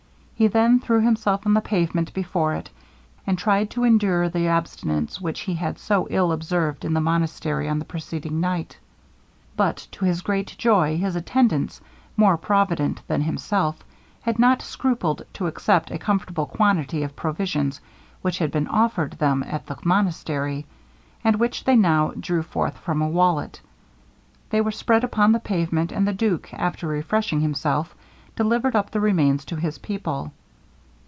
He 0.33 0.47
then 0.47 0.79
threw 0.79 1.01
himself 1.01 1.45
on 1.45 1.53
the 1.53 1.61
pavement 1.61 2.15
before 2.15 2.55
it, 2.55 2.67
and 3.27 3.37
tried 3.37 3.69
to 3.69 3.83
endure 3.83 4.27
the 4.27 4.47
abstinence 4.47 5.21
which 5.21 5.41
he 5.41 5.53
had 5.53 5.77
so 5.77 6.07
ill 6.09 6.31
observed 6.31 6.83
in 6.83 6.95
the 6.95 6.99
monastery 6.99 7.69
on 7.69 7.77
the 7.77 7.85
preceding 7.85 8.39
night. 8.39 8.75
But 9.55 9.87
to 9.91 10.03
his 10.05 10.23
great 10.23 10.55
joy 10.57 10.97
his 10.97 11.15
attendants, 11.15 11.79
more 12.17 12.37
provident 12.39 13.03
than 13.07 13.21
himself, 13.21 13.83
had 14.21 14.39
not 14.39 14.63
scrupled 14.63 15.21
to 15.33 15.45
accept 15.45 15.91
a 15.91 15.99
comfortable 15.99 16.47
quantity 16.47 17.03
of 17.03 17.15
provisions 17.15 17.79
which 18.23 18.39
had 18.39 18.49
been 18.49 18.67
offered 18.67 19.11
them 19.19 19.43
at 19.45 19.67
the 19.67 19.77
monastery; 19.83 20.65
and 21.23 21.35
which 21.35 21.65
they 21.65 21.75
now 21.75 22.13
drew 22.19 22.41
forth 22.41 22.79
from 22.79 22.99
a 23.03 23.07
wallet. 23.07 23.61
They 24.49 24.61
were 24.61 24.71
spread 24.71 25.03
upon 25.03 25.33
the 25.33 25.39
pavement; 25.39 25.91
and 25.91 26.07
the 26.07 26.13
duke, 26.13 26.51
after 26.51 26.87
refreshing 26.87 27.41
himself, 27.41 27.93
delivered 28.37 28.73
up 28.75 28.89
the 28.91 28.99
remains 28.99 29.43
to 29.43 29.55
his 29.57 29.77
people. 29.79 30.31